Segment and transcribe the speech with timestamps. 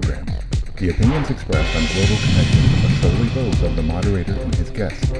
[0.00, 0.26] program.
[0.76, 5.12] The opinions expressed on Global Connections are solely those of the moderator and his guests.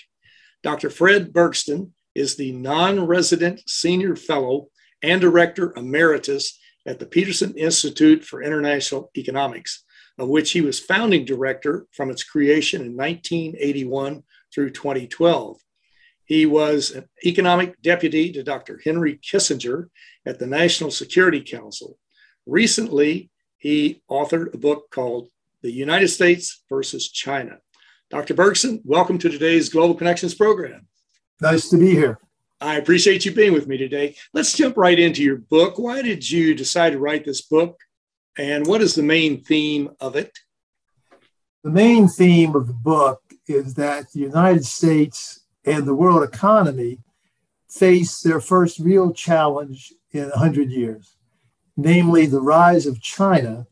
[0.62, 0.90] Dr.
[0.90, 4.68] Fred Bergsten is the non resident senior fellow
[5.02, 9.82] and director emeritus at the Peterson Institute for International Economics,
[10.18, 14.22] of which he was founding director from its creation in 1981
[14.54, 15.58] through 2012.
[16.28, 18.78] He was an economic deputy to Dr.
[18.84, 19.88] Henry Kissinger
[20.26, 21.98] at the National Security Council.
[22.44, 25.30] Recently, he authored a book called
[25.62, 27.60] The United States versus China.
[28.10, 28.34] Dr.
[28.34, 30.86] Bergsten, welcome to today's Global Connections program.
[31.40, 32.18] Nice to be here.
[32.60, 34.14] I appreciate you being with me today.
[34.34, 35.78] Let's jump right into your book.
[35.78, 37.80] Why did you decide to write this book?
[38.36, 40.38] And what is the main theme of it?
[41.64, 46.98] The main theme of the book is that the United States and the world economy
[47.68, 51.16] face their first real challenge in 100 years,
[51.76, 53.66] namely the rise of China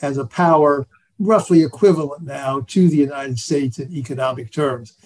[0.00, 0.86] as a power
[1.18, 4.96] roughly equivalent now to the United States in economic terms.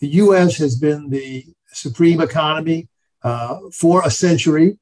[0.00, 2.88] The US has been the supreme economy
[3.22, 4.78] uh, for a century.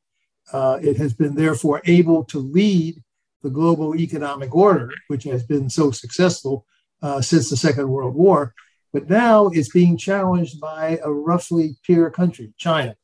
[0.52, 3.02] Uh, it has been therefore able to lead
[3.42, 6.66] the global economic order, which has been so successful
[7.02, 8.54] uh, since the Second World War.
[8.92, 12.96] But now it's being challenged by a roughly peer country, China.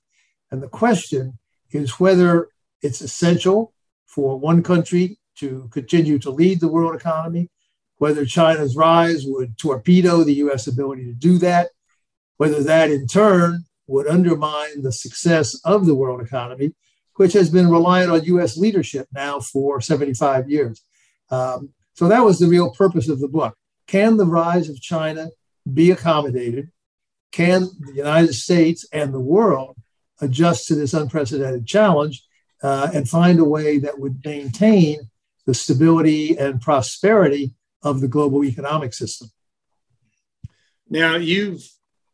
[0.51, 1.39] And the question
[1.71, 2.49] is whether
[2.83, 3.73] it's essential
[4.07, 7.51] for one country to continue to lead the world economy,
[7.99, 11.71] whether China's rise would torpedo the US ability to do that,
[12.37, 16.75] whether that in turn would undermine the success of the world economy,
[17.17, 20.83] which has been reliant on US leadership now for 75 years.
[21.31, 23.57] Um, so that was the real purpose of the book.
[23.87, 25.29] Can the rise of China
[25.73, 26.71] be accommodated?
[27.33, 29.77] Can the United States and the world
[30.21, 32.25] adjust to this unprecedented challenge
[32.63, 35.11] uh, and find a way that would maintain
[35.45, 39.31] the stability and prosperity of the global economic system?
[40.89, 41.69] Now, you've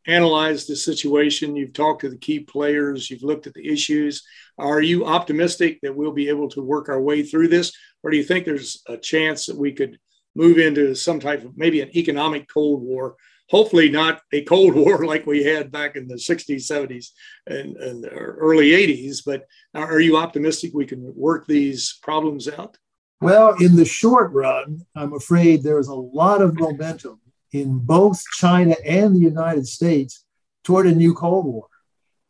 [0.05, 4.23] analyzed the situation, you've talked to the key players, you've looked at the issues.
[4.57, 7.71] Are you optimistic that we'll be able to work our way through this?
[8.03, 9.97] Or do you think there's a chance that we could
[10.35, 13.15] move into some type of maybe an economic Cold War
[13.53, 17.09] hopefully not a Cold War like we had back in the 60s, 70s,
[17.45, 19.19] and, and early 80s.
[19.23, 22.77] But are you optimistic we can work these problems out?
[23.21, 27.21] Well, in the short run, I'm afraid there's a lot of momentum
[27.53, 30.25] in both China and the United States
[30.63, 31.67] toward a new Cold War.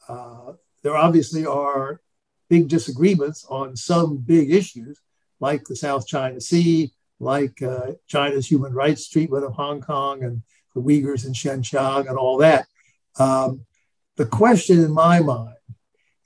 [0.07, 0.53] Uh,
[0.83, 2.01] there obviously are
[2.49, 4.99] big disagreements on some big issues,
[5.39, 10.43] like the South China Sea, like uh, China's human rights treatment of Hong Kong and
[10.73, 12.67] the Uyghurs in Xinjiang and all that.
[13.17, 13.65] Um,
[14.15, 15.55] the question in my mind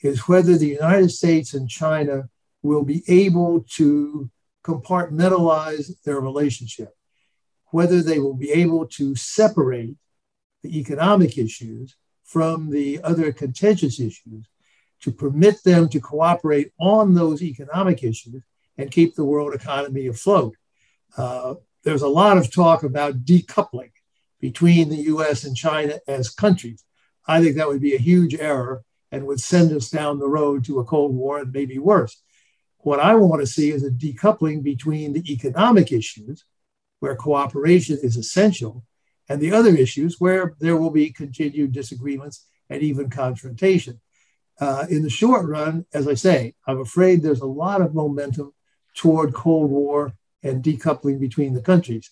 [0.02, 2.30] is whether the United States and China
[2.62, 4.30] will be able to
[4.64, 6.96] compartmentalize their relationship,
[7.68, 9.96] whether they will be able to separate
[10.64, 14.46] the economic issues from the other contentious issues
[15.00, 18.44] to permit them to cooperate on those economic issues
[18.78, 20.56] and keep the world economy afloat.
[21.16, 23.92] Uh, there's a lot of talk about decoupling
[24.40, 26.84] between the US and China as countries.
[27.28, 30.66] I think that would be a huge error and would send us down the road
[30.66, 32.22] to a Cold War and maybe worse.
[32.80, 36.46] What I want to see is a decoupling between the economic issues,
[37.00, 38.84] where cooperation is essential,
[39.30, 44.00] and the other issues where there will be continued disagreements and even confrontation.
[44.60, 48.54] Uh, in the short run, as I say, I'm afraid there's a lot of momentum
[48.96, 50.14] toward Cold War
[50.44, 52.10] and decoupling between the countries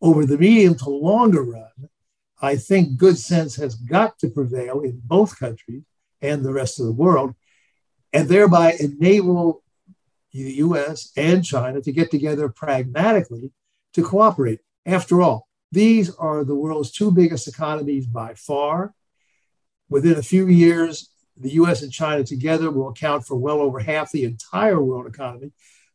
[0.00, 1.88] over the medium to longer run,
[2.40, 5.82] I think good sense has got to prevail in both countries
[6.22, 7.34] and the rest of the world,
[8.12, 9.62] and thereby enable
[10.32, 13.50] the US and China to get together pragmatically
[13.94, 14.60] to cooperate.
[14.86, 18.94] After all, these are the world's two biggest economies by far.
[19.88, 24.10] Within a few years, the US and China together will account for well over half
[24.10, 25.52] the entire world economy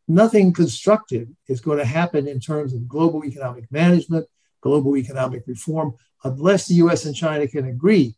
[0.08, 4.28] nothing constructive is going to happen in terms of global economic management,
[4.62, 8.16] global economic reform, unless the US and China can agree.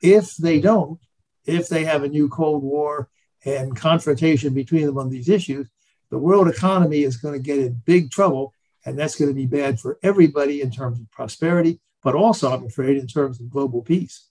[0.00, 1.00] If they don't,
[1.44, 3.08] if they have a new Cold War
[3.44, 5.68] and confrontation between them on these issues,
[6.10, 8.52] the world economy is going to get in big trouble.
[8.84, 12.64] And that's going to be bad for everybody in terms of prosperity, but also, I'm
[12.64, 14.28] afraid, in terms of global peace.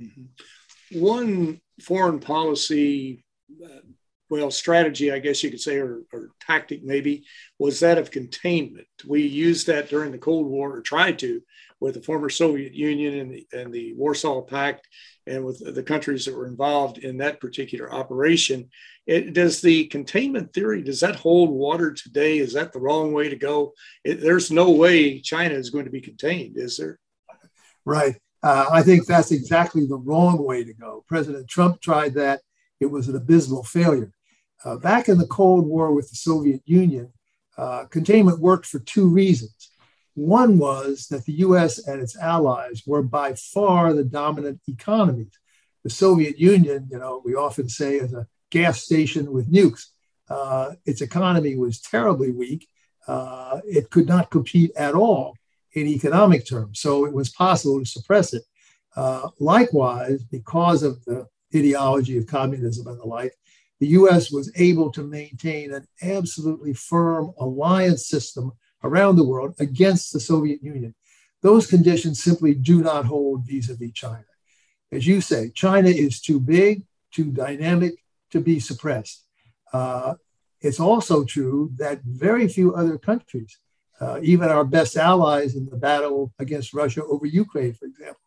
[0.00, 1.00] Mm-hmm.
[1.00, 3.24] One foreign policy,
[3.64, 3.80] uh,
[4.30, 7.24] well, strategy, I guess you could say, or, or, tactic maybe,
[7.58, 8.86] was that of containment.
[9.06, 11.42] We used that during the Cold War, or tried to,
[11.80, 14.86] with the former Soviet Union and the, and the Warsaw Pact,
[15.26, 18.70] and with the countries that were involved in that particular operation.
[19.06, 22.38] It, does the containment theory does that hold water today?
[22.38, 23.72] Is that the wrong way to go?
[24.04, 26.98] It, there's no way China is going to be contained, is there?
[27.84, 28.16] Right.
[28.42, 31.04] Uh, I think that's exactly the wrong way to go.
[31.08, 32.40] President Trump tried that.
[32.78, 34.12] It was an abysmal failure.
[34.64, 37.12] Uh, back in the Cold War with the Soviet Union,
[37.56, 39.70] uh, containment worked for two reasons.
[40.14, 45.38] One was that the US and its allies were by far the dominant economies.
[45.82, 49.86] The Soviet Union, you know, we often say is a gas station with nukes.
[50.28, 52.68] Uh, its economy was terribly weak.
[53.06, 55.36] Uh, it could not compete at all
[55.72, 56.80] in economic terms.
[56.80, 58.42] So it was possible to suppress it.
[58.94, 63.34] Uh, likewise, because of the ideology of communism and the like,
[63.80, 68.52] the US was able to maintain an absolutely firm alliance system
[68.84, 70.94] around the world against the Soviet Union.
[71.42, 74.24] Those conditions simply do not hold vis a vis China.
[74.92, 77.94] As you say, China is too big, too dynamic
[78.30, 79.24] to be suppressed.
[79.72, 80.14] Uh,
[80.60, 83.58] it's also true that very few other countries
[84.00, 88.20] uh, even our best allies in the battle against Russia over Ukraine, for example.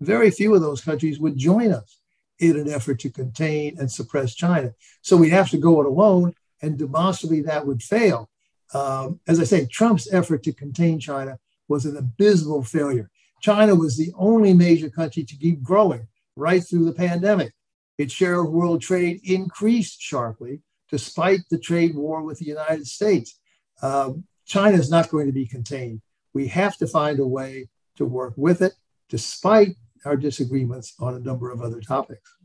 [0.00, 1.98] Very few of those countries would join us
[2.38, 4.72] in an effort to contain and suppress China.
[5.00, 8.30] So we'd have to go it alone, and demonstrably that would fail.
[8.74, 11.38] Um, as I say, Trump's effort to contain China
[11.68, 13.10] was an abysmal failure.
[13.40, 16.06] China was the only major country to keep growing
[16.36, 17.52] right through the pandemic.
[17.98, 23.38] Its share of world trade increased sharply despite the trade war with the United States.
[23.80, 26.02] Um, China is not going to be contained.
[26.34, 28.74] We have to find a way to work with it,
[29.08, 32.36] despite our disagreements on a number of other topics.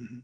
[0.00, 0.18] Mm-hmm.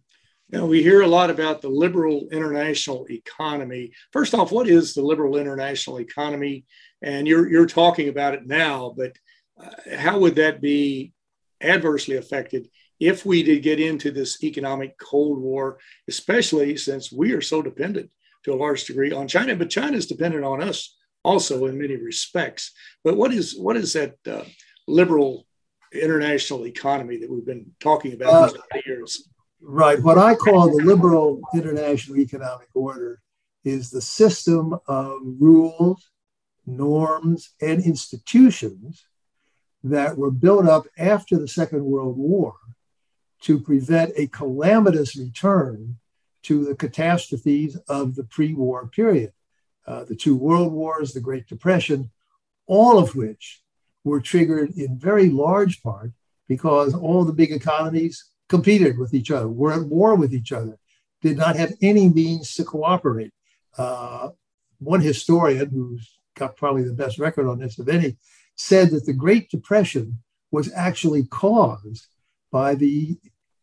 [0.50, 3.92] Now, we hear a lot about the liberal international economy.
[4.12, 6.64] First off, what is the liberal international economy?
[7.02, 9.16] And you're, you're talking about it now, but
[9.60, 11.12] uh, how would that be
[11.60, 12.68] adversely affected
[13.00, 15.78] if we did get into this economic Cold War,
[16.08, 18.10] especially since we are so dependent
[18.44, 21.96] to a large degree on China, but China is dependent on us also in many
[21.96, 22.72] respects.
[23.02, 24.44] But what is what is that uh,
[24.86, 25.46] liberal
[26.02, 29.28] international economy that we've been talking about uh, these years?
[29.60, 30.00] Right.
[30.02, 33.22] What I call the liberal international economic order
[33.64, 36.10] is the system of rules,
[36.66, 39.06] norms, and institutions
[39.82, 42.54] that were built up after the Second World War
[43.42, 45.96] to prevent a calamitous return
[46.42, 49.32] to the catastrophes of the pre war period
[49.86, 52.10] uh, the two world wars, the Great Depression,
[52.66, 53.62] all of which
[54.04, 56.12] were triggered in very large part
[56.46, 60.78] because all the big economies competed with each other, were at war with each other,
[61.22, 63.32] did not have any means to cooperate.
[63.76, 64.28] Uh,
[64.78, 68.16] one historian who's got probably the best record on this of any
[68.56, 70.18] said that the Great Depression
[70.50, 72.06] was actually caused
[72.52, 73.18] by the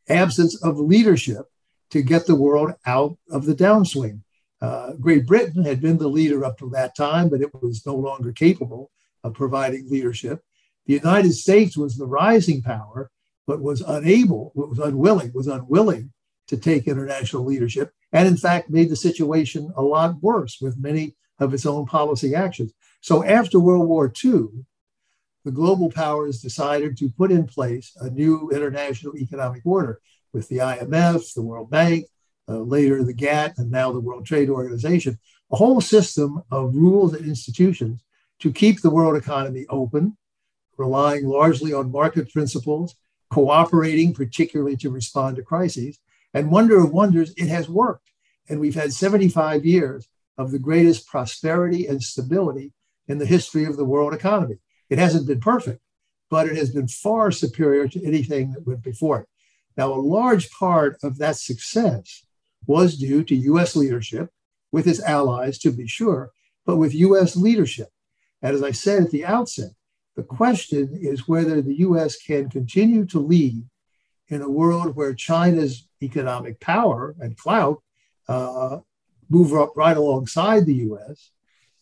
[0.09, 1.45] absence of leadership
[1.91, 4.21] to get the world out of the downswing.
[4.59, 7.95] Uh, Great Britain had been the leader up to that time, but it was no
[7.95, 8.91] longer capable
[9.23, 10.41] of providing leadership.
[10.85, 13.11] The United States was the rising power,
[13.47, 16.11] but was unable, was unwilling, was unwilling
[16.47, 21.15] to take international leadership, and in fact made the situation a lot worse with many
[21.39, 22.73] of its own policy actions.
[23.01, 24.47] So after World War II,
[25.43, 29.99] the global powers decided to put in place a new international economic order
[30.33, 32.05] with the IMF, the World Bank,
[32.47, 35.17] uh, later the GATT, and now the World Trade Organization,
[35.51, 38.03] a whole system of rules and institutions
[38.41, 40.17] to keep the world economy open,
[40.77, 42.95] relying largely on market principles,
[43.29, 45.99] cooperating, particularly to respond to crises.
[46.33, 48.09] And wonder of wonders, it has worked.
[48.49, 50.07] And we've had 75 years
[50.37, 52.73] of the greatest prosperity and stability
[53.07, 54.57] in the history of the world economy.
[54.89, 55.81] It hasn't been perfect,
[56.29, 59.27] but it has been far superior to anything that went before it.
[59.77, 62.25] Now, a large part of that success
[62.65, 64.29] was due to US leadership
[64.71, 66.31] with its allies, to be sure,
[66.65, 67.89] but with US leadership.
[68.41, 69.71] And as I said at the outset,
[70.15, 73.63] the question is whether the US can continue to lead
[74.27, 77.81] in a world where China's economic power and clout
[78.27, 78.79] uh,
[79.29, 81.31] move up right alongside the US,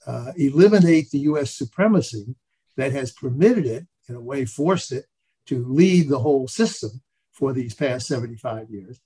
[0.06, 2.36] uh, eliminate the US supremacy
[2.76, 5.06] that has permitted it, in a way, forced it
[5.48, 7.02] to lead the whole system
[7.32, 9.00] for these past 75 years,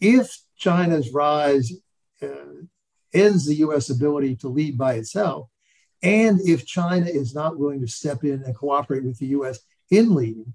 [0.00, 1.72] if China's rise
[2.22, 2.26] uh,
[3.12, 5.48] ends the US ability to lead by itself,
[6.02, 10.14] and if China is not willing to step in and cooperate with the US in
[10.14, 10.54] leading,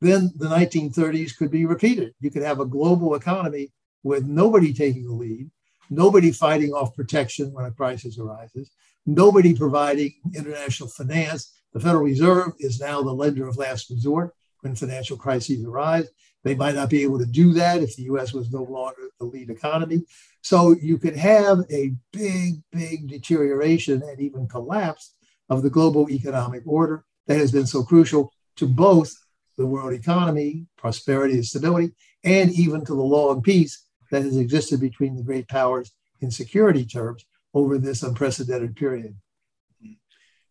[0.00, 2.14] then the 1930s could be repeated.
[2.20, 5.50] You could have a global economy with nobody taking the lead,
[5.90, 8.70] nobody fighting off protection when a crisis arises,
[9.04, 11.52] nobody providing international finance.
[11.72, 16.08] The Federal Reserve is now the lender of last resort when financial crises arise.
[16.44, 19.26] They might not be able to do that if the US was no longer the
[19.26, 20.02] lead economy.
[20.42, 25.14] So you could have a big, big deterioration and even collapse
[25.48, 29.14] of the global economic order that has been so crucial to both
[29.56, 31.92] the world economy, prosperity and stability,
[32.24, 36.30] and even to the law and peace that has existed between the great powers in
[36.30, 37.24] security terms
[37.54, 39.14] over this unprecedented period.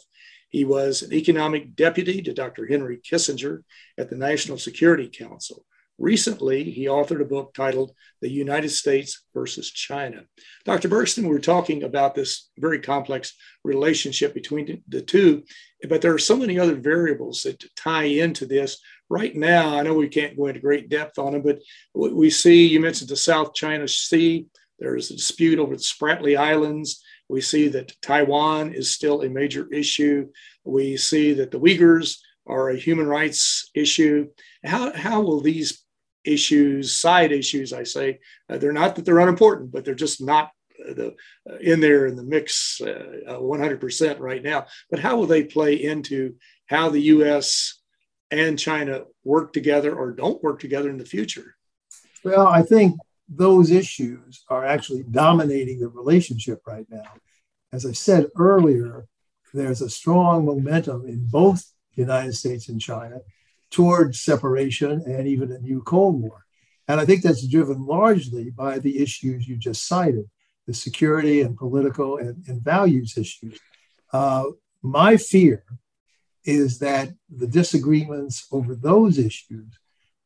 [0.50, 2.68] He was an economic deputy to Dr.
[2.68, 3.64] Henry Kissinger
[3.98, 5.66] at the National Security Council.
[6.00, 7.92] Recently, he authored a book titled
[8.22, 10.24] The United States versus China.
[10.66, 10.90] Dr.
[10.90, 15.44] Bergsten, we're talking about this very complex relationship between the two,
[15.88, 18.80] but there are so many other variables that tie into this.
[19.14, 21.60] Right now, I know we can't go into great depth on them, but
[21.94, 24.48] we see, you mentioned the South China Sea,
[24.80, 27.04] there's a dispute over the Spratly Islands.
[27.30, 30.30] We see that Taiwan is still a major issue.
[30.64, 32.18] We see that the Uyghurs
[32.48, 34.30] are a human rights issue.
[34.66, 35.84] How, how will these
[36.26, 38.20] issues, side issues, I say.
[38.50, 40.50] Uh, they're not that they're unimportant, but they're just not
[40.90, 41.16] uh, the,
[41.48, 44.66] uh, in there in the mix 100% uh, right now.
[44.90, 47.80] But how will they play into how the U.S.
[48.34, 51.56] and China work together or don't work together in the future?
[52.24, 52.96] Well, I think
[53.30, 57.12] those issues are actually dominating the relationship right now.
[57.72, 59.08] As I said earlier,
[59.54, 63.20] there's a strong momentum in both the United States and China
[63.72, 66.46] towards separation and even a new Cold War.
[66.88, 70.30] And I think that's driven largely by the issues you just cited
[70.68, 73.60] the security and political and, and values issues.
[74.12, 74.46] Uh,
[74.82, 75.64] my fear
[76.46, 79.78] is that the disagreements over those issues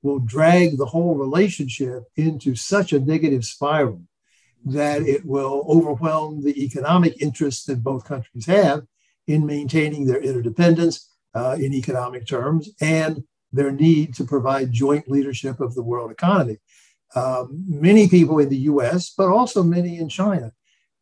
[0.02, 4.02] will drag the whole relationship into such a negative spiral
[4.66, 8.84] that it will overwhelm the economic interests that both countries have
[9.28, 15.60] in maintaining their interdependence uh, in economic terms and their need to provide joint leadership
[15.60, 16.58] of the world economy.
[17.16, 20.52] Um, many people in the US, but also many in China,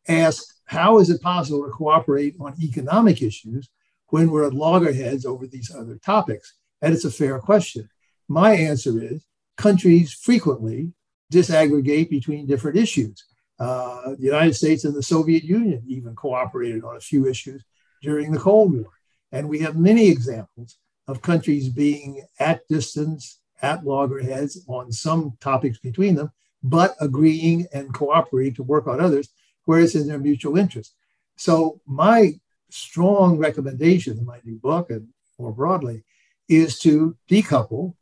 [0.08, 3.68] ask how is it possible to cooperate on economic issues
[4.08, 6.54] when we're at loggerheads over these other topics?
[6.82, 7.88] And it's a fair question.
[8.28, 9.24] My answer is
[9.56, 10.92] countries frequently
[11.32, 13.24] disaggregate between different issues.
[13.58, 17.64] Uh, the United States and the Soviet Union even cooperated on a few issues
[18.02, 18.90] during the Cold War.
[19.32, 20.76] And we have many examples
[21.08, 26.30] of countries being at distance, at loggerheads on some topics between them,
[26.62, 29.30] but agreeing and cooperating to work on others
[29.64, 30.94] where it's in their mutual interest.
[31.36, 32.38] So, my
[32.70, 35.08] strong recommendation in my new book and
[35.38, 36.04] more broadly
[36.48, 37.94] is to decouple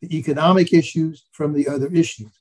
[0.00, 2.32] the economic issues from the other issues,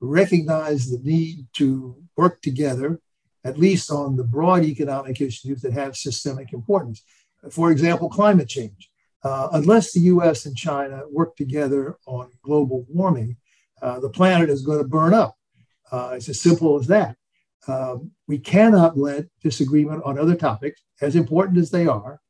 [0.00, 3.00] recognize the need to work together,
[3.44, 7.02] at least on the broad economic issues that have systemic importance
[7.50, 8.90] For example, climate change.
[9.22, 13.36] Uh, unless the US and China work together on global warming,
[13.82, 15.36] uh, the planet is going to burn up.
[15.90, 17.16] Uh, it's as simple as that.
[17.68, 22.20] Um, we cannot let disagreement on other topics, as important as they are,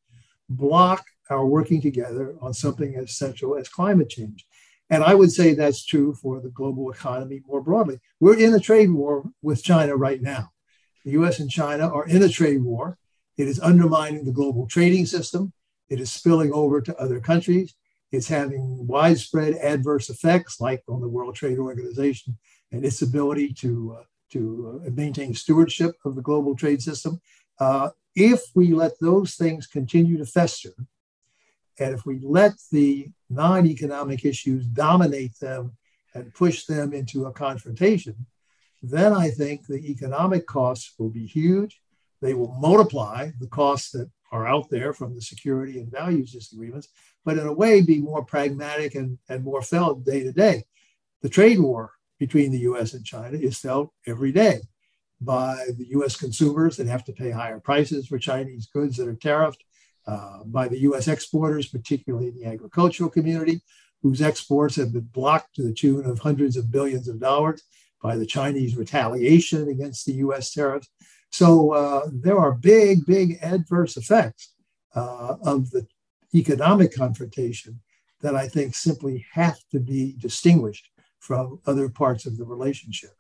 [0.49, 4.47] block our working together on something as central as climate change.
[4.89, 7.99] And I would say that's true for the global economy more broadly.
[8.21, 10.51] We're in a trade war with China right now.
[11.05, 12.99] The US and China are in a trade war.
[13.37, 15.53] It is undermining the global trading system.
[15.89, 17.75] It is spilling over to other countries.
[18.13, 22.39] It's having widespread adverse effects, like on the World Trade Organization
[22.71, 27.21] and its ability to, uh, to uh, maintain stewardship of the global trade system.
[27.59, 30.73] Uh, if we let those things continue to fester,
[31.79, 35.77] and if we let the non economic issues dominate them
[36.15, 38.27] and push them into a confrontation,
[38.83, 41.81] then I think the economic costs will be huge.
[42.23, 46.89] They will multiply the costs that are out there from the security and values disagreements,
[47.25, 50.65] but in a way be more pragmatic and, and more felt day to day.
[51.23, 54.61] The trade war between the US and China is felt every day
[55.21, 59.15] by the US consumers that have to pay higher prices for Chinese goods that are
[59.15, 59.61] tariffed,
[60.07, 63.61] uh, by the US exporters, particularly in the agricultural community,
[64.03, 67.63] whose exports have been blocked to the tune of hundreds of billions of dollars
[68.03, 70.89] by the Chinese retaliation against the US tariffs.
[71.33, 74.55] So uh, there are big, big adverse effects
[74.95, 75.87] uh, of the
[76.35, 77.81] economic confrontation
[78.21, 80.89] that I think simply have to be distinguished
[81.27, 83.11] from other parts of the relationship.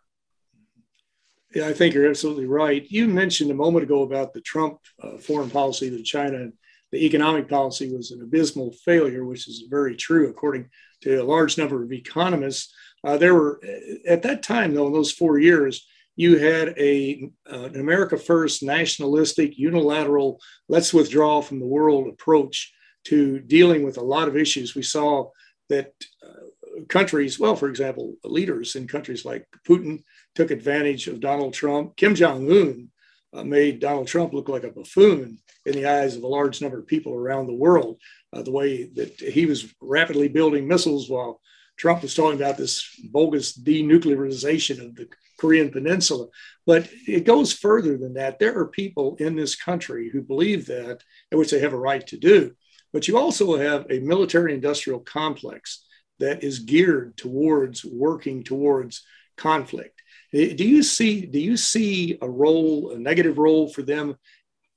[1.54, 2.86] Yeah, I think you're absolutely right.
[2.88, 6.50] You mentioned a moment ago about the Trump uh, foreign policy to China
[6.92, 10.70] the economic policy was an abysmal failure, which is very true according
[11.02, 12.72] to a large number of economists.
[13.04, 13.60] Uh, there were,
[14.06, 18.62] at that time, though, in those four years, you had a uh, an America First
[18.62, 22.72] nationalistic, unilateral, let's withdraw from the world approach
[23.04, 24.75] to dealing with a lot of issues.
[24.75, 25.30] We saw
[25.69, 25.92] that
[26.26, 26.46] uh,
[26.89, 30.02] countries, well, for example, leaders in countries like Putin
[30.34, 31.97] took advantage of Donald Trump.
[31.97, 32.91] Kim Jong Un
[33.32, 36.78] uh, made Donald Trump look like a buffoon in the eyes of a large number
[36.78, 38.00] of people around the world.
[38.32, 41.41] Uh, the way that he was rapidly building missiles while
[41.76, 45.08] Trump was talking about this bogus denuclearization of the
[45.39, 46.28] Korean Peninsula.
[46.65, 48.39] But it goes further than that.
[48.39, 52.17] There are people in this country who believe that, which they have a right to
[52.17, 52.52] do.
[52.93, 55.84] But you also have a military industrial complex
[56.18, 59.04] that is geared towards working towards
[59.36, 60.02] conflict.
[60.32, 64.16] Eh, do you see do you see a role, a negative role for them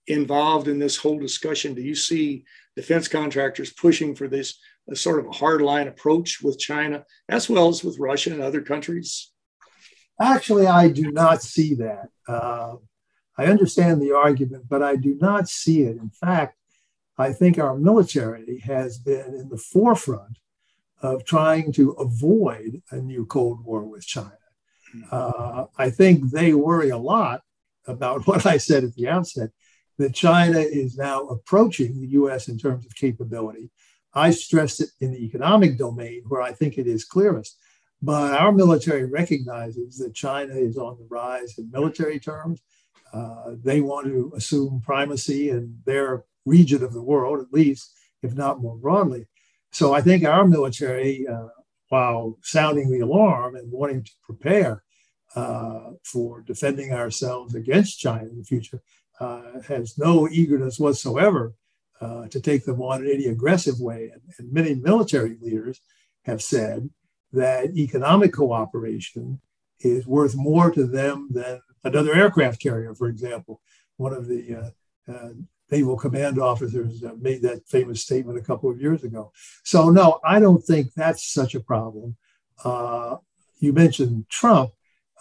[0.08, 1.73] involved in this whole discussion?
[1.73, 4.60] Do you see defense contractors pushing for this
[4.93, 9.32] sort of a hardline approach with China as well as with Russia and other countries?
[10.21, 12.10] Actually, I do not see that.
[12.28, 12.75] Uh,
[13.38, 15.95] I understand the argument, but I do not see it.
[15.95, 16.58] In fact,
[17.17, 20.38] I think our military has been in the forefront
[21.02, 24.32] of trying to avoid a new Cold War with China.
[25.12, 27.42] Uh, I think they worry a lot
[27.88, 29.50] about what I said at the outset
[29.98, 33.70] that China is now approaching the US in terms of capability.
[34.14, 37.58] I stressed it in the economic domain where I think it is clearest.
[38.02, 42.62] But our military recognizes that China is on the rise in military terms.
[43.14, 48.34] Uh, they want to assume primacy in their region of the world, at least, if
[48.34, 49.26] not more broadly.
[49.72, 51.48] So I think our military, uh,
[51.90, 54.84] while sounding the alarm and wanting to prepare
[55.36, 58.82] uh, for defending ourselves against China in the future,
[59.20, 61.54] uh, has no eagerness whatsoever
[62.02, 64.10] uh, to take them on in any aggressive way.
[64.12, 65.82] And, and, many military leaders
[66.24, 66.90] have said
[67.34, 69.42] that economic cooperation
[69.82, 73.62] is worth more to them than another aircraft carrier, for example.
[73.98, 75.30] One of the uh, uh,
[75.72, 79.32] naval command officers made that famous statement a couple of years ago.
[79.64, 82.16] So, no, I don't think that's such a problem.
[82.64, 83.18] Uh,
[83.60, 84.72] you mentioned Trump.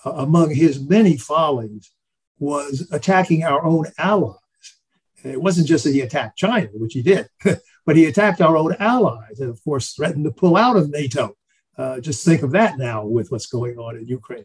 [0.05, 1.91] among his many follies,
[2.39, 4.37] was attacking our own allies.
[5.25, 7.29] It wasn't just that he attacked China, which he did,
[7.87, 11.37] but he attacked our own allies and, of course, threatened to pull out of NATO.
[11.77, 14.45] Uh, just think of that now with what's going on in Ukraine.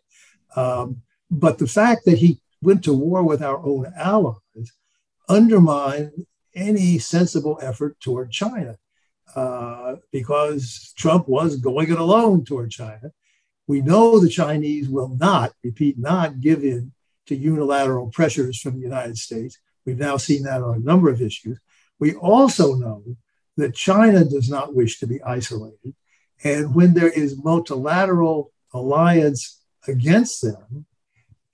[0.55, 4.37] Um, but the fact that he went to war with our own allies
[5.29, 8.77] undermined any sensible effort toward China
[9.35, 13.11] uh, because Trump was going it alone toward China.
[13.67, 16.91] We know the Chinese will not, repeat, not give in
[17.27, 19.57] to unilateral pressures from the United States.
[19.85, 21.59] We've now seen that on a number of issues.
[21.99, 23.03] We also know
[23.57, 25.95] that China does not wish to be isolated.
[26.43, 30.85] And when there is multilateral alliance against them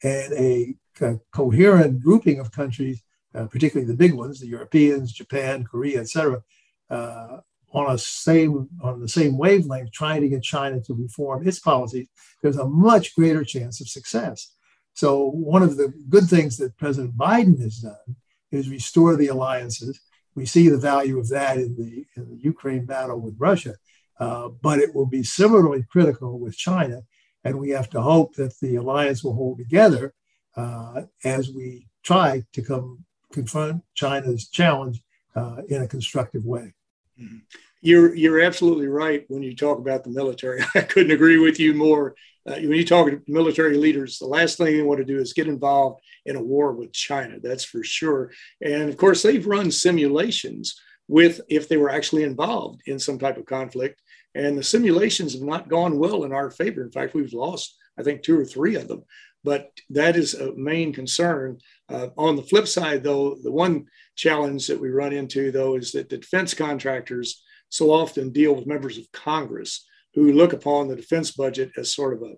[0.02, 3.04] and a, a coherent grouping of countries
[3.36, 6.44] uh, particularly the big ones, the Europeans, Japan, Korea, etc.,
[6.90, 7.38] uh,
[7.72, 12.08] on a same on the same wavelength, trying to get China to reform its policies,
[12.42, 14.54] there's a much greater chance of success.
[14.94, 18.16] So one of the good things that President Biden has done
[18.52, 20.00] is restore the alliances.
[20.36, 23.76] We see the value of that in the, in the Ukraine battle with Russia,
[24.20, 27.02] uh, but it will be similarly critical with China.
[27.44, 30.14] And we have to hope that the alliance will hold together
[30.58, 35.02] uh, as we try to come confront China's challenge
[35.36, 36.74] uh, in a constructive way.
[37.20, 37.38] Mm-hmm.
[37.82, 40.62] You're you're absolutely right when you talk about the military.
[40.76, 42.16] I couldn't agree with you more.
[42.46, 45.34] Uh, when you talk to military leaders, the last thing they want to do is
[45.34, 47.40] get involved in a war with China.
[47.42, 48.32] That's for sure.
[48.62, 53.38] And of course, they've run simulations with if they were actually involved in some type
[53.38, 54.02] of conflict,
[54.40, 56.82] and the simulations have not gone well in our favor.
[56.82, 59.04] In fact, we've lost I think two or three of them.
[59.44, 61.60] But that is a main concern.
[61.88, 65.92] Uh, on the flip side, though, the one challenge that we run into, though, is
[65.94, 70.96] that the defense contractors so often deal with members of Congress who look upon the
[70.96, 72.34] defense budget as sort of a,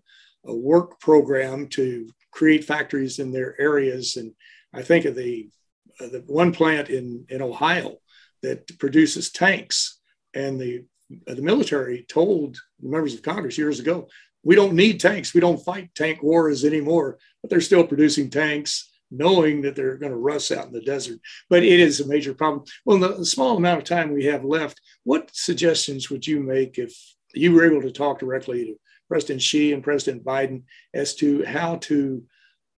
[0.52, 4.18] a work program to create factories in their areas.
[4.18, 4.34] And
[4.74, 5.50] I think of the,
[6.00, 7.98] uh, the one plant in, in Ohio
[8.44, 10.00] that produces tanks,
[10.34, 10.86] and the,
[11.26, 14.08] the military told the members of Congress years ago
[14.44, 15.34] we don't need tanks.
[15.34, 20.12] We don't fight tank wars anymore, but they're still producing tanks, knowing that they're going
[20.12, 21.20] to rust out in the desert.
[21.50, 22.66] But it is a major problem.
[22.86, 26.78] Well, in the small amount of time we have left, what suggestions would you make
[26.78, 26.96] if
[27.34, 28.76] you were able to talk directly to
[29.08, 32.24] President Xi and President Biden as to how to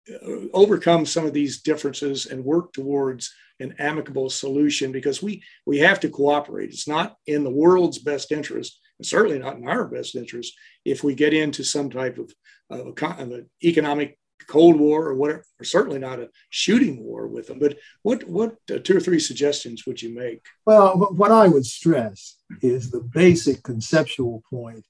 [0.09, 5.79] uh, overcome some of these differences and work towards an amicable solution because we we
[5.79, 6.69] have to cooperate.
[6.69, 10.53] It's not in the world's best interest and certainly not in our best interest
[10.85, 12.31] if we get into some type of,
[12.69, 17.59] of, an economic cold war or whatever or certainly not a shooting war with them.
[17.59, 20.45] But what what uh, two or three suggestions would you make?
[20.65, 24.85] Well what i would stress is the basic conceptual point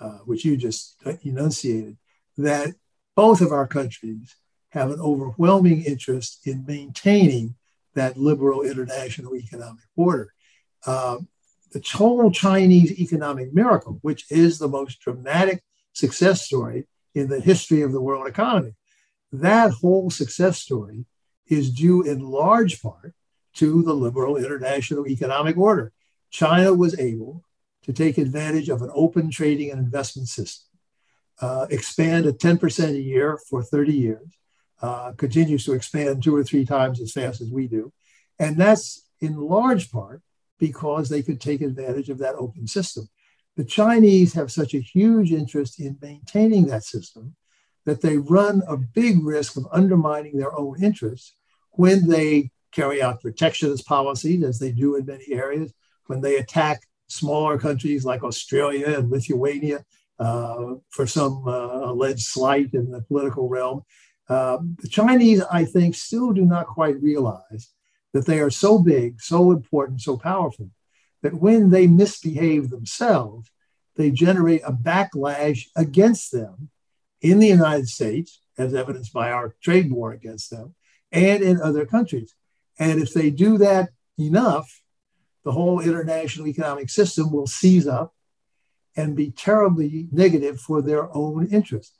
[0.00, 1.96] uh, which you just enunciated
[2.36, 2.74] that
[3.14, 4.36] both of our countries
[4.70, 7.54] have an overwhelming interest in maintaining
[7.96, 10.32] that liberal international economic order.
[10.86, 11.18] Uh,
[11.72, 17.82] the whole Chinese economic miracle, which is the most dramatic success story in the history
[17.82, 18.74] of the world economy,
[19.32, 21.04] that whole success story
[21.48, 23.14] is due in large part
[23.54, 25.92] to the liberal international economic order.
[26.30, 27.42] China was able
[27.84, 30.68] to take advantage of an open trading and investment system,
[31.40, 34.28] uh, expand at 10% a year for 30 years,
[34.82, 37.92] uh, continues to expand two or three times as fast as we do.
[38.38, 40.22] And that's in large part
[40.58, 43.08] because they could take advantage of that open system.
[43.56, 47.36] The Chinese have such a huge interest in maintaining that system
[47.86, 51.34] that they run a big risk of undermining their own interests
[51.72, 55.72] when they carry out protectionist policies, as they do in many areas,
[56.06, 59.84] when they attack smaller countries like Australia and Lithuania
[60.18, 63.82] uh, for some uh, alleged slight in the political realm.
[64.28, 67.70] Uh, the Chinese, I think, still do not quite realize
[68.12, 70.70] that they are so big, so important, so powerful
[71.22, 73.50] that when they misbehave themselves,
[73.96, 76.70] they generate a backlash against them
[77.20, 80.74] in the United States, as evidenced by our trade war against them,
[81.12, 82.34] and in other countries.
[82.78, 84.82] And if they do that enough,
[85.44, 88.14] the whole international economic system will seize up
[88.96, 91.96] and be terribly negative for their own interest.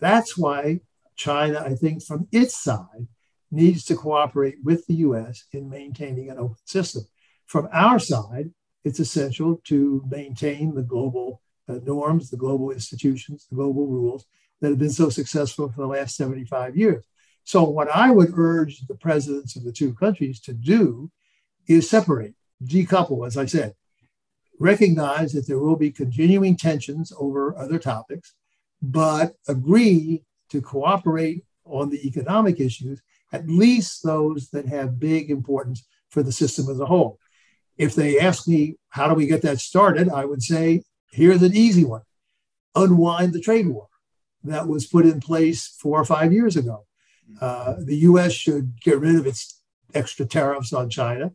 [0.00, 0.80] That's why
[1.18, 3.08] China, I think, from its side,
[3.50, 7.02] needs to cooperate with the US in maintaining an open system.
[7.46, 8.50] From our side,
[8.84, 14.24] it's essential to maintain the global uh, norms, the global institutions, the global rules
[14.60, 17.04] that have been so successful for the last 75 years.
[17.44, 21.10] So, what I would urge the presidents of the two countries to do
[21.66, 23.74] is separate, decouple, as I said,
[24.58, 28.34] recognize that there will be continuing tensions over other topics,
[28.82, 33.00] but agree to cooperate on the economic issues,
[33.32, 37.18] at least those that have big importance for the system as a whole.
[37.76, 40.08] If they ask me, how do we get that started?
[40.08, 42.02] I would say, here's an easy one
[42.74, 43.88] unwind the trade war
[44.44, 46.86] that was put in place four or five years ago.
[47.40, 49.60] Uh, the US should get rid of its
[49.94, 51.32] extra tariffs on China.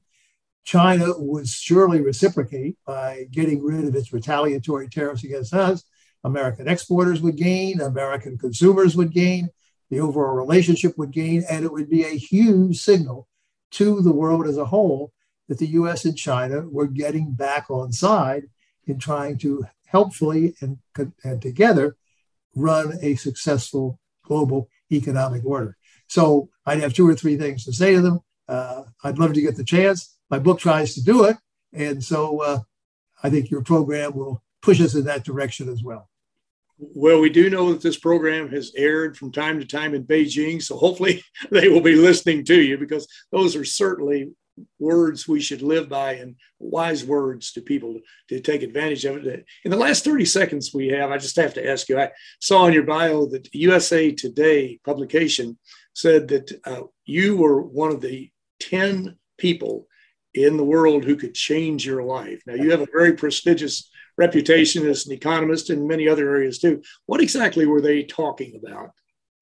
[0.64, 5.84] China would surely reciprocate by getting rid of its retaliatory tariffs against us.
[6.24, 9.50] American exporters would gain, American consumers would gain,
[9.90, 13.28] the overall relationship would gain, and it would be a huge signal
[13.72, 15.12] to the world as a whole
[15.48, 18.44] that the US and China were getting back on side
[18.86, 20.78] in trying to helpfully and,
[21.24, 21.96] and together
[22.56, 25.78] run a successful global economic order.
[26.08, 28.20] So I'd have two or three things to say to them.
[28.48, 30.18] uh, I'd love to get the chance.
[30.30, 31.38] My book tries to do it.
[31.74, 32.60] And so uh,
[33.24, 36.10] I think your program will push us in that direction as well.
[36.78, 40.62] Well, we do know that this program has aired from time to time in Beijing,
[40.62, 44.32] so hopefully they will be listening to you because those are certainly
[44.80, 49.46] words we should live by and wise words to people to, take advantage of it.
[49.64, 52.68] In the last 30 seconds we have, I just have to ask you I saw
[52.68, 55.58] in your bio that USA Today publication
[55.94, 59.88] said that uh, you were one of the 10 people
[60.34, 62.42] in the world who could change your life.
[62.46, 66.82] Now, you have a very prestigious reputation as an economist in many other areas too.
[67.06, 68.92] What exactly were they talking about?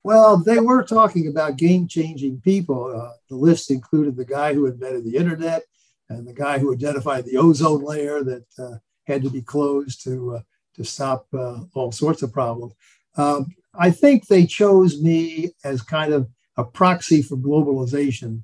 [0.03, 2.85] Well, they were talking about game changing people.
[2.85, 5.63] Uh, the list included the guy who invented the internet
[6.09, 10.37] and the guy who identified the ozone layer that uh, had to be closed to,
[10.37, 10.41] uh,
[10.75, 12.73] to stop uh, all sorts of problems.
[13.15, 18.41] Um, I think they chose me as kind of a proxy for globalization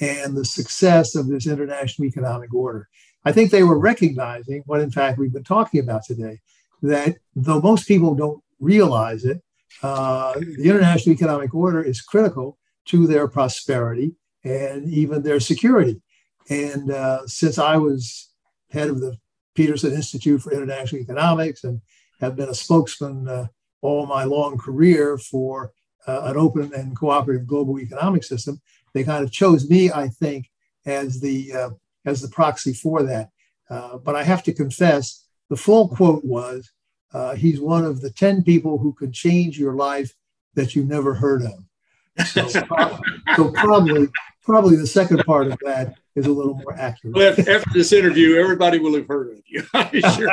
[0.00, 2.88] and the success of this international economic order.
[3.24, 6.40] I think they were recognizing what, in fact, we've been talking about today
[6.82, 9.42] that though most people don't realize it,
[9.82, 16.00] uh, the international economic order is critical to their prosperity and even their security.
[16.48, 18.30] And uh, since I was
[18.70, 19.16] head of the
[19.54, 21.80] Peterson Institute for International Economics and
[22.20, 23.46] have been a spokesman uh,
[23.80, 25.72] all my long career for
[26.06, 28.60] uh, an open and cooperative global economic system,
[28.92, 30.50] they kind of chose me, I think,
[30.84, 31.70] as the uh,
[32.04, 33.30] as the proxy for that.
[33.70, 36.70] Uh, but I have to confess, the full quote was,
[37.12, 40.14] uh, "He's one of the ten people who could change your life
[40.54, 42.46] that you never heard of." So,
[43.36, 44.08] so probably
[44.42, 47.16] probably the second part of that is a little more accurate.
[47.16, 49.62] Well, after this interview, everybody will have heard of you.
[50.12, 50.28] sure.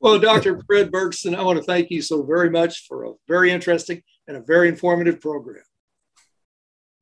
[0.00, 0.62] well, Dr.
[0.66, 4.36] Fred Bergsten, I want to thank you so very much for a very interesting and
[4.36, 5.64] a very informative program.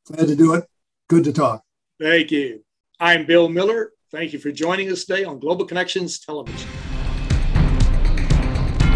[0.06, 0.64] Glad to do it.
[1.08, 1.62] Good to talk.
[2.00, 2.63] Thank you.
[3.00, 3.90] I'm Bill Miller.
[4.12, 6.70] Thank you for joining us today on Global Connections Television.